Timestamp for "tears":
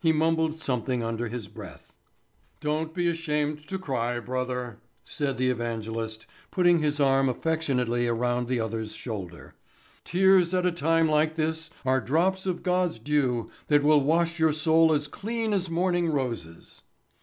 10.04-10.52